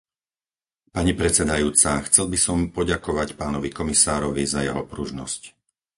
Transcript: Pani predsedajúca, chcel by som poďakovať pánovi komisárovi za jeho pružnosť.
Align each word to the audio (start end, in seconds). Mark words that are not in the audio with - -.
Pani 0.95 1.13
predsedajúca, 1.21 1.91
chcel 2.09 2.25
by 2.25 2.33
som 2.45 2.71
poďakovať 2.77 3.29
pánovi 3.41 3.69
komisárovi 3.79 4.43
za 4.53 4.59
jeho 4.67 4.81
pružnosť. 4.91 5.41